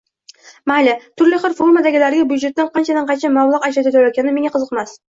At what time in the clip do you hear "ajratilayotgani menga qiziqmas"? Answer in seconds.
3.71-5.03